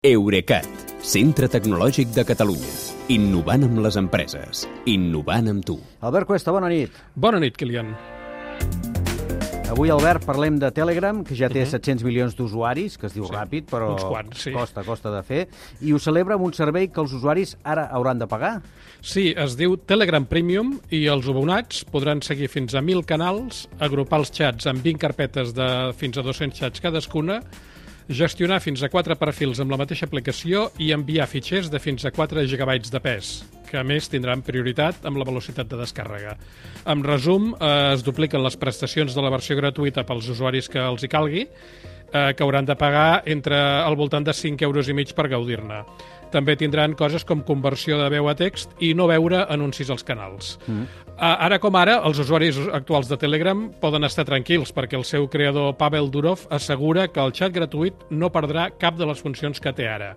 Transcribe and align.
Eurecat, 0.00 0.64
centre 1.04 1.44
tecnològic 1.52 2.14
de 2.16 2.22
Catalunya. 2.24 2.70
Innovant 3.12 3.66
amb 3.66 3.82
les 3.84 3.98
empreses. 4.00 4.62
Innovant 4.88 5.50
amb 5.52 5.66
tu. 5.68 5.74
Albert 6.00 6.24
Cuesta, 6.30 6.54
bona 6.56 6.70
nit. 6.72 6.94
Bona 7.12 7.36
nit, 7.42 7.52
Kilian. 7.60 7.90
Avui, 9.68 9.92
Albert, 9.92 10.24
parlem 10.24 10.56
de 10.56 10.70
Telegram, 10.72 11.20
que 11.20 11.36
ja 11.36 11.50
té 11.50 11.60
uh 11.60 11.66
-huh. 11.66 11.76
700 11.76 12.04
milions 12.04 12.34
d'usuaris, 12.34 12.96
que 12.96 13.08
es 13.08 13.12
diu 13.12 13.26
Sí, 13.26 13.30
ràpid, 13.30 13.66
però 13.68 13.92
uns 13.92 14.04
quants, 14.04 14.40
sí. 14.40 14.52
costa, 14.52 14.82
costa 14.84 15.10
de 15.10 15.22
fer, 15.22 15.48
i 15.82 15.92
ho 15.92 15.98
celebra 15.98 16.34
amb 16.34 16.44
un 16.44 16.54
servei 16.54 16.88
que 16.88 17.00
els 17.00 17.12
usuaris 17.12 17.58
ara 17.62 17.90
hauran 17.92 18.18
de 18.18 18.26
pagar. 18.26 18.62
Sí, 19.02 19.34
es 19.36 19.54
diu 19.54 19.76
Telegram 19.76 20.24
Premium 20.24 20.80
i 20.88 21.08
els 21.08 21.28
abonats 21.28 21.84
podran 21.84 22.22
seguir 22.22 22.48
fins 22.48 22.74
a 22.74 22.80
1.000 22.80 23.04
canals, 23.04 23.68
agrupar 23.78 24.20
els 24.20 24.30
xats 24.32 24.64
en 24.64 24.82
20 24.82 24.98
carpetes 24.98 25.52
de 25.52 25.92
fins 25.92 26.16
a 26.16 26.22
200 26.22 26.58
xats 26.58 26.80
cadascuna, 26.80 27.42
gestionar 28.10 28.58
fins 28.60 28.82
a 28.82 28.90
4 28.90 29.14
perfils 29.20 29.60
amb 29.62 29.70
la 29.70 29.78
mateixa 29.78 30.08
aplicació 30.08 30.68
i 30.82 30.90
enviar 30.96 31.28
fitxers 31.30 31.70
de 31.70 31.78
fins 31.78 32.04
a 32.04 32.10
4 32.10 32.42
gigabytes 32.50 32.90
de 32.90 33.00
pes, 33.02 33.34
que 33.70 33.78
a 33.78 33.86
més 33.86 34.10
tindran 34.10 34.42
prioritat 34.42 35.06
amb 35.06 35.20
la 35.20 35.26
velocitat 35.28 35.70
de 35.70 35.78
descàrrega. 35.78 36.34
En 36.90 37.04
resum, 37.06 37.52
eh, 37.54 37.94
es 37.94 38.02
dupliquen 38.06 38.42
les 38.42 38.58
prestacions 38.58 39.14
de 39.14 39.22
la 39.22 39.30
versió 39.30 39.56
gratuïta 39.56 40.04
pels 40.04 40.28
usuaris 40.28 40.68
que 40.68 40.82
els 40.82 41.04
hi 41.04 41.08
calgui, 41.08 41.46
eh, 42.12 42.34
que 42.34 42.42
hauran 42.42 42.66
de 42.66 42.76
pagar 42.76 43.22
entre 43.26 43.56
al 43.56 43.96
voltant 43.96 44.26
de 44.26 44.34
5 44.34 44.64
euros 44.64 44.88
i 44.88 44.94
mig 44.94 45.14
per 45.14 45.28
gaudir-ne. 45.28 45.84
També 46.30 46.54
tindran 46.56 46.94
coses 46.94 47.24
com 47.26 47.42
conversió 47.42 47.98
de 47.98 48.08
veu 48.08 48.28
a 48.30 48.36
text 48.38 48.70
i 48.78 48.92
no 48.94 49.08
veure 49.10 49.44
anuncis 49.50 49.90
als 49.90 50.04
canals. 50.06 50.58
Mm. 50.66 50.84
Ara 51.20 51.58
com 51.60 51.74
ara, 51.76 51.98
els 52.06 52.20
usuaris 52.22 52.56
actuals 52.72 53.10
de 53.10 53.18
Telegram 53.20 53.66
poden 53.80 54.06
estar 54.06 54.24
tranquils 54.24 54.70
perquè 54.72 54.96
el 54.96 55.04
seu 55.04 55.26
creador 55.28 55.74
Pavel 55.76 56.08
Durov 56.10 56.46
assegura 56.50 57.08
que 57.08 57.20
el 57.20 57.34
xat 57.34 57.52
gratuït 57.52 58.06
no 58.10 58.30
perdrà 58.32 58.70
cap 58.78 58.96
de 58.96 59.10
les 59.10 59.20
funcions 59.20 59.60
que 59.60 59.74
té 59.74 59.88
ara. 59.90 60.14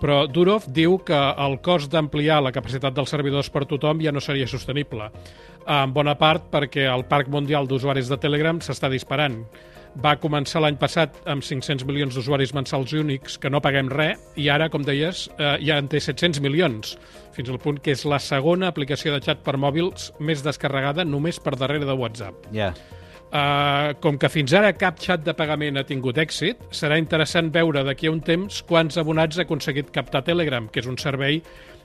Però 0.00 0.22
Durov 0.26 0.64
diu 0.72 0.98
que 1.04 1.18
el 1.44 1.58
cost 1.64 1.92
d'ampliar 1.92 2.40
la 2.40 2.54
capacitat 2.56 2.94
dels 2.96 3.12
servidors 3.12 3.50
per 3.52 3.66
tothom 3.68 4.00
ja 4.00 4.12
no 4.12 4.22
seria 4.24 4.48
sostenible, 4.48 5.10
en 5.68 5.92
bona 5.92 6.16
part 6.18 6.48
perquè 6.52 6.86
el 6.88 7.04
parc 7.10 7.28
mundial 7.28 7.68
d'usuaris 7.68 8.08
de 8.08 8.18
Telegram 8.20 8.62
s'està 8.64 8.88
disparant 8.92 9.42
va 9.98 10.14
començar 10.22 10.62
l'any 10.62 10.76
passat 10.78 11.16
amb 11.30 11.42
500 11.44 11.84
milions 11.88 12.14
d'usuaris 12.14 12.52
mensals 12.54 12.92
únics 12.94 13.36
que 13.40 13.50
no 13.50 13.60
paguem 13.62 13.90
res 13.90 14.20
i 14.38 14.48
ara, 14.48 14.68
com 14.70 14.84
deies, 14.86 15.28
eh, 15.38 15.56
ja 15.66 15.78
en 15.82 15.88
té 15.90 16.00
700 16.00 16.40
milions, 16.44 16.96
fins 17.34 17.50
al 17.50 17.58
punt 17.58 17.80
que 17.82 17.94
és 17.96 18.04
la 18.06 18.20
segona 18.22 18.70
aplicació 18.70 19.12
de 19.14 19.20
xat 19.24 19.42
per 19.42 19.58
mòbils 19.58 20.12
més 20.20 20.44
descarregada 20.46 21.04
només 21.04 21.40
per 21.40 21.56
darrere 21.58 21.88
de 21.88 21.98
WhatsApp. 21.98 22.50
Ja. 22.54 22.72
Uh, 23.30 23.94
com 24.02 24.16
que 24.18 24.26
fins 24.26 24.50
ara 24.58 24.72
cap 24.74 24.98
xat 24.98 25.22
de 25.22 25.34
pagament 25.38 25.78
ha 25.78 25.86
tingut 25.86 26.18
èxit, 26.18 26.64
serà 26.74 26.98
interessant 26.98 27.52
veure 27.54 27.84
d'aquí 27.86 28.10
a 28.10 28.14
un 28.16 28.18
temps 28.26 28.62
quants 28.66 28.98
abonats 28.98 29.38
ha 29.38 29.44
aconseguit 29.46 29.92
captar 29.94 30.24
Telegram, 30.26 30.66
que 30.66 30.82
és 30.82 30.90
un 30.90 30.98
servei 30.98 31.38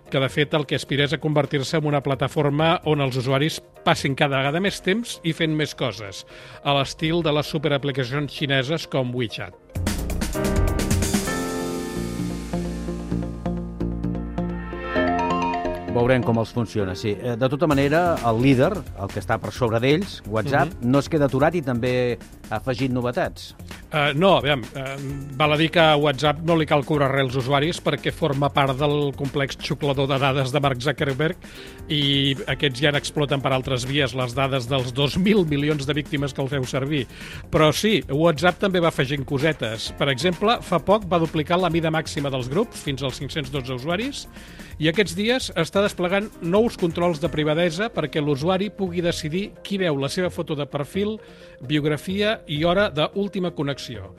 que 0.09 0.21
de 0.21 0.29
fet 0.29 0.53
el 0.57 0.66
que 0.66 0.77
aspira 0.77 1.05
a 1.05 1.21
convertir-se 1.21 1.77
en 1.77 1.89
una 1.89 2.01
plataforma 2.01 2.79
on 2.89 3.01
els 3.01 3.17
usuaris 3.21 3.59
passin 3.85 4.17
cada 4.17 4.41
vegada 4.41 4.61
més 4.61 4.81
temps 4.81 5.19
i 5.23 5.33
fent 5.38 5.53
més 5.53 5.77
coses, 5.77 6.25
a 6.63 6.77
l'estil 6.77 7.21
de 7.25 7.33
les 7.33 7.53
superaplicacions 7.53 8.33
xineses 8.33 8.89
com 8.89 9.13
WeChat. 9.13 9.84
Veurem 15.95 16.23
com 16.27 16.35
els 16.41 16.51
funciona, 16.51 16.93
sí. 16.95 17.13
Eh, 17.15 17.35
De 17.39 17.47
tota 17.49 17.67
manera, 17.71 18.17
el 18.27 18.41
líder, 18.43 18.73
el 18.99 19.07
que 19.13 19.21
està 19.21 19.38
per 19.39 19.53
sobre 19.55 19.79
d'ells, 19.79 20.21
WhatsApp, 20.27 20.73
Mhm. 20.81 20.91
no 20.91 20.99
es 20.99 21.07
queda 21.07 21.25
aturat 21.25 21.55
i 21.55 21.61
també 21.61 22.17
ha 22.49 22.57
afegit 22.57 22.91
novetats. 22.91 23.55
Uh, 23.95 24.11
no, 24.13 24.35
aviam, 24.38 24.61
uh, 24.61 24.97
val 25.38 25.53
a 25.53 25.57
dir 25.57 25.69
que 25.71 25.79
a 25.79 25.95
WhatsApp 25.95 26.41
no 26.43 26.57
li 26.57 26.66
cal 26.66 26.83
cobrar 26.83 27.09
res 27.11 27.23
als 27.29 27.35
usuaris 27.38 27.79
perquè 27.81 28.11
forma 28.11 28.49
part 28.51 28.77
del 28.77 29.13
complex 29.16 29.55
xuclador 29.57 30.07
de 30.09 30.17
dades 30.19 30.51
de 30.51 30.59
Mark 30.59 30.81
Zuckerberg 30.81 31.38
i 31.88 32.35
aquests 32.45 32.81
ja 32.81 32.91
n'exploten 32.91 33.41
per 33.41 33.53
altres 33.53 33.85
vies 33.85 34.13
les 34.13 34.35
dades 34.35 34.67
dels 34.67 34.91
2.000 34.93 35.45
milions 35.47 35.85
de 35.88 35.94
víctimes 35.94 36.33
que 36.33 36.41
el 36.41 36.50
feu 36.50 36.66
servir. 36.66 37.07
Però 37.50 37.72
sí, 37.72 38.03
WhatsApp 38.09 38.59
també 38.59 38.81
va 38.81 38.89
afegint 38.89 39.23
cosetes. 39.23 39.94
Per 39.97 40.09
exemple, 40.09 40.57
fa 40.62 40.79
poc 40.79 41.06
va 41.07 41.17
duplicar 41.19 41.57
la 41.57 41.69
mida 41.69 41.89
màxima 41.89 42.29
dels 42.29 42.50
grups 42.50 42.83
fins 42.83 43.01
als 43.01 43.17
512 43.19 43.72
usuaris 43.75 44.27
i 44.77 44.89
aquests 44.89 45.16
dies 45.16 45.51
està 45.56 45.84
desplegant 45.85 46.28
nous 46.41 46.75
controls 46.81 47.22
de 47.22 47.29
privadesa 47.31 47.91
perquè 47.94 48.22
l'usuari 48.23 48.72
pugui 48.73 49.03
decidir 49.06 49.51
qui 49.63 49.78
veu 49.81 49.96
la 50.01 50.09
seva 50.09 50.31
foto 50.34 50.57
de 50.57 50.66
perfil, 50.66 51.16
biografia 51.62 52.40
i 52.51 52.63
hora 52.66 52.90
d'última 52.90 53.53
connexió. 53.56 54.09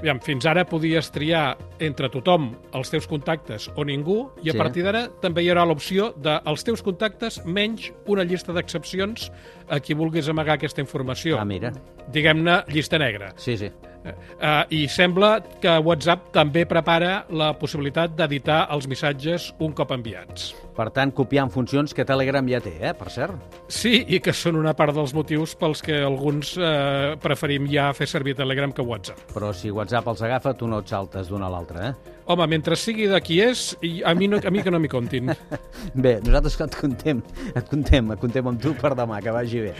Aviam, 0.00 0.20
fins 0.24 0.46
ara 0.48 0.64
podies 0.64 1.10
triar 1.12 1.58
entre 1.78 2.08
tothom, 2.08 2.54
els 2.72 2.88
teus 2.90 3.06
contactes 3.10 3.68
o 3.76 3.84
ningú, 3.84 4.30
i 4.42 4.48
a 4.48 4.52
Sí. 4.54 4.58
partir 4.58 4.82
d'ara 4.82 5.08
també 5.20 5.42
hi 5.44 5.50
haurà 5.50 5.66
l'opció 5.68 6.14
de 6.16 6.40
els 6.46 6.64
teus 6.64 6.80
contactes 6.82 7.42
menys 7.44 7.92
una 8.06 8.24
llista 8.24 8.52
d'excepcions 8.52 9.30
a 9.68 9.78
qui 9.80 9.92
vulguis 9.94 10.28
amagar 10.28 10.54
aquesta 10.56 10.80
informació. 10.80 11.38
Ah, 11.38 11.44
mira. 11.44 11.72
Diguem-ne 12.10 12.64
llista 12.68 12.98
negra. 12.98 13.34
Sí, 13.36 13.56
sí. 13.58 13.70
Uh, 14.00 14.64
I 14.72 14.86
sembla 14.88 15.34
que 15.60 15.74
WhatsApp 15.84 16.30
també 16.34 16.64
prepara 16.68 17.26
la 17.36 17.50
possibilitat 17.58 18.14
d'editar 18.16 18.62
els 18.72 18.88
missatges 18.88 19.50
un 19.60 19.74
cop 19.76 19.92
enviats. 19.92 20.54
Per 20.76 20.86
tant, 20.94 21.12
copiant 21.12 21.50
funcions 21.52 21.92
que 21.92 22.06
Telegram 22.08 22.46
ja 22.48 22.62
té, 22.64 22.72
eh, 22.80 22.94
per 22.96 23.10
cert. 23.12 23.58
Sí, 23.68 23.98
i 24.08 24.20
que 24.24 24.32
són 24.32 24.56
una 24.56 24.72
part 24.76 24.94
dels 24.96 25.12
motius 25.16 25.52
pels 25.60 25.82
que 25.84 25.98
alguns 26.00 26.54
eh, 26.56 27.16
preferim 27.20 27.68
ja 27.68 27.90
fer 27.96 28.08
servir 28.08 28.36
Telegram 28.38 28.72
que 28.72 28.86
WhatsApp. 28.86 29.20
Però 29.34 29.52
si 29.52 29.72
WhatsApp 29.74 30.08
els 30.14 30.24
agafa, 30.24 30.54
tu 30.56 30.70
no 30.70 30.80
et 30.80 30.88
saltes 30.88 31.28
d'una 31.28 31.50
a 31.50 31.52
l'altra, 31.52 31.90
eh? 31.90 32.16
Home, 32.30 32.46
mentre 32.46 32.78
sigui 32.78 33.08
de 33.10 33.20
qui 33.20 33.40
és, 33.42 33.74
a 34.06 34.14
mi, 34.14 34.30
no, 34.30 34.38
a 34.38 34.54
mi 34.54 34.62
que 34.62 34.72
no 34.72 34.80
m'hi 34.80 34.88
comptin. 34.88 35.34
Bé, 36.06 36.16
nosaltres 36.24 36.56
et 36.60 36.78
contem, 36.80 37.20
et 37.50 37.68
contem, 37.68 38.14
et 38.14 38.22
contem 38.22 38.48
amb 38.52 38.62
tu 38.62 38.72
per 38.78 38.94
demà, 38.96 39.20
que 39.20 39.34
vagi 39.34 39.66
bé. 39.66 39.74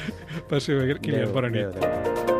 Passi 0.50 0.76
bé, 0.76 0.98
Kilian, 1.00 1.32
bona 1.32 1.52
nit. 1.54 1.70
Adéu, 1.70 1.88
adéu. 1.94 2.39